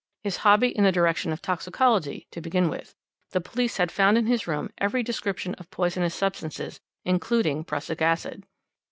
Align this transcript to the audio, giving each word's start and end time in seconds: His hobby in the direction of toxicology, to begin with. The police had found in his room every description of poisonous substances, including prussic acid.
His 0.23 0.37
hobby 0.37 0.75
in 0.75 0.83
the 0.83 0.91
direction 0.91 1.31
of 1.31 1.43
toxicology, 1.43 2.25
to 2.31 2.41
begin 2.41 2.69
with. 2.69 2.95
The 3.33 3.39
police 3.39 3.77
had 3.77 3.91
found 3.91 4.17
in 4.17 4.25
his 4.25 4.47
room 4.47 4.71
every 4.79 5.03
description 5.03 5.53
of 5.59 5.69
poisonous 5.69 6.15
substances, 6.15 6.79
including 7.05 7.63
prussic 7.63 8.01
acid. 8.01 8.47